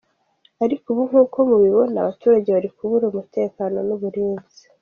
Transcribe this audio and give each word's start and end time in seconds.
Ariko 0.65 0.85
ubu 0.91 1.01
nk’uko 1.09 1.37
mubibona, 1.49 1.95
abaturage 2.03 2.49
bari 2.55 2.69
kubura 2.77 3.05
umutekano 3.11 3.77
n’uburinzi. 3.87 4.63